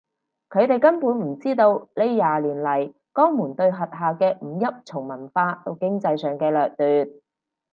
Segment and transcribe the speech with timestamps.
[0.49, 7.21] 佢哋根本唔知道呢廿年嚟江門對轄下嘅五邑從文化到經濟上嘅掠奪